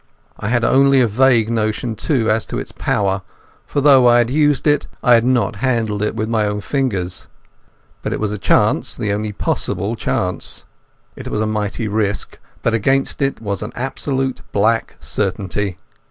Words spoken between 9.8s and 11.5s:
chance. It was a